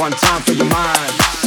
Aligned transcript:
One 0.00 0.12
time 0.12 0.40
for 0.40 0.52
your 0.54 0.64
mind. 0.64 1.39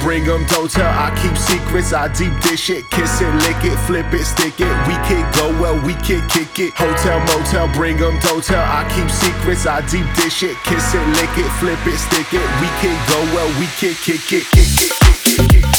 Bring 0.00 0.24
them 0.24 0.44
hotel. 0.48 0.88
I 0.88 1.14
keep 1.20 1.36
secrets, 1.36 1.92
I 1.92 2.08
deep 2.08 2.32
dish 2.40 2.70
it, 2.70 2.88
kiss 2.90 3.20
it, 3.20 3.32
lick 3.46 3.62
it, 3.64 3.78
flip 3.86 4.12
it, 4.12 4.24
stick 4.24 4.58
it. 4.58 4.74
We 4.88 4.96
can 5.06 5.22
go 5.36 5.52
well, 5.60 5.78
we 5.86 5.94
can 5.94 6.26
kick 6.28 6.58
it. 6.58 6.72
Hotel, 6.74 7.20
motel, 7.30 7.68
bring 7.72 7.96
them 7.98 8.16
hotel. 8.20 8.60
I 8.60 8.88
keep 8.94 9.10
secrets, 9.10 9.66
I 9.66 9.80
deep 9.86 10.06
dish 10.16 10.42
it, 10.42 10.56
kiss 10.64 10.94
it, 10.94 11.06
lick 11.20 11.34
it, 11.38 11.50
flip 11.60 11.80
it, 11.86 11.98
stick 11.98 12.32
it. 12.32 12.46
We 12.60 12.68
can 12.80 12.96
go 13.08 13.20
well, 13.34 13.48
we 13.60 13.66
can 13.78 13.94
kick 13.94 14.32
it, 14.32 14.44
kick 14.52 14.76
it, 14.76 14.90
kick 14.98 15.38
it, 15.38 15.52
kick 15.52 15.64
it. 15.64 15.69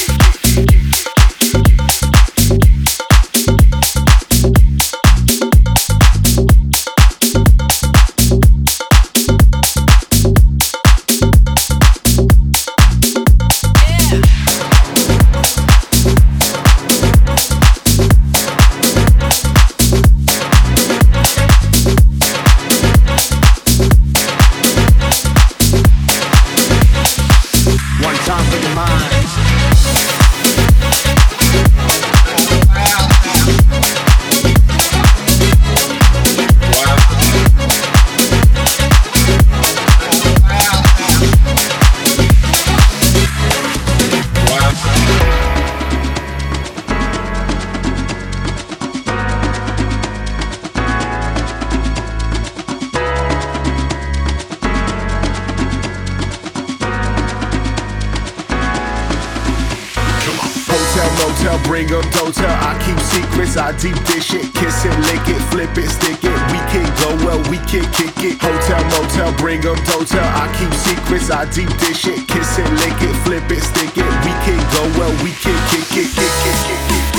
Motel, 61.42 61.62
bring 61.64 61.86
them 61.88 62.04
hotel. 62.12 62.50
I 62.50 62.78
keep 62.84 62.98
secrets, 63.00 63.56
I 63.56 63.72
deep 63.78 63.96
dish 64.06 64.32
it, 64.34 64.52
kiss 64.54 64.84
it, 64.84 64.96
lick 65.10 65.26
it, 65.28 65.40
flip 65.50 65.76
it, 65.76 65.88
stick 65.90 66.22
it. 66.22 66.38
We 66.50 66.58
can 66.70 66.86
go 67.02 67.10
well, 67.26 67.38
we 67.50 67.58
can 67.66 67.84
kick 67.92 68.14
it. 68.22 68.38
Hotel, 68.40 68.82
motel, 68.94 69.32
bring 69.38 69.60
them 69.60 69.78
hotel. 69.86 70.24
I 70.24 70.46
keep 70.58 70.72
secrets, 70.74 71.30
I 71.30 71.44
deep 71.50 71.68
dish 71.78 72.06
it, 72.06 72.26
kiss 72.28 72.58
it, 72.58 72.70
lick 72.82 73.00
it, 73.02 73.14
flip 73.24 73.50
it, 73.50 73.62
stick 73.62 73.96
it. 73.96 74.12
We 74.24 74.32
can 74.46 74.60
go 74.74 74.82
well, 74.98 75.12
we 75.24 75.30
can 75.30 75.58
kick 75.70 75.90
it, 75.96 76.10
kick 76.14 76.18
it, 76.18 76.32
kick 76.42 76.70
it, 76.70 76.88
kick 76.88 77.06
it. 77.06 77.11